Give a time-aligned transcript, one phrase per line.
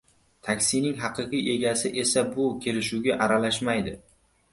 [0.45, 3.95] Taksining haqiqiy egasi esa bu kelishuvga aralashmaydi.